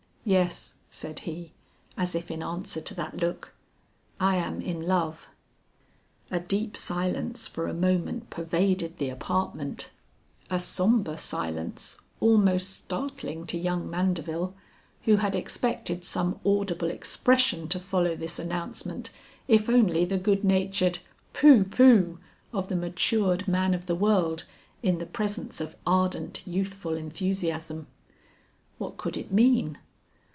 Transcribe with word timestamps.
"Yes," 0.23 0.75
said 0.91 1.21
he, 1.21 1.51
as 1.97 2.13
if 2.13 2.29
in 2.29 2.43
answer 2.43 2.79
to 2.79 2.93
that 2.93 3.17
look, 3.17 3.55
"I 4.19 4.35
am 4.35 4.61
in 4.61 4.83
love." 4.85 5.27
A 6.29 6.39
deep 6.39 6.77
silence 6.77 7.47
for 7.47 7.67
a 7.67 7.73
moment 7.73 8.29
pervaded 8.29 8.99
the 8.99 9.09
apartment, 9.09 9.89
a 10.47 10.59
sombre 10.59 11.17
silence 11.17 11.99
almost 12.19 12.69
startling 12.69 13.47
to 13.47 13.57
young 13.57 13.89
Mandeville, 13.89 14.53
who 15.05 15.15
had 15.15 15.33
expected 15.35 16.05
some 16.05 16.39
audible 16.45 16.91
expression 16.91 17.67
to 17.69 17.79
follow 17.79 18.15
this 18.15 18.37
announcement 18.37 19.09
if 19.47 19.69
only 19.71 20.05
the 20.05 20.19
good 20.19 20.43
natured 20.43 20.99
"Pooh! 21.33 21.63
pooh!" 21.63 22.19
of 22.53 22.67
the 22.67 22.75
matured 22.75 23.47
man 23.47 23.73
of 23.73 23.87
the 23.87 23.95
world 23.95 24.43
in 24.83 24.99
the 24.99 25.07
presence 25.07 25.59
of 25.59 25.75
ardent 25.87 26.43
youthful 26.45 26.93
enthusiasm. 26.95 27.87
What 28.77 28.97
could 28.97 29.17
it 29.17 29.31
mean? 29.31 29.79